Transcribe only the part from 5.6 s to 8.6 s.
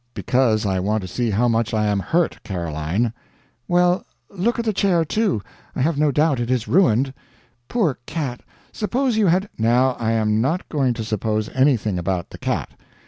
I have no doubt it is ruined. Poor cat,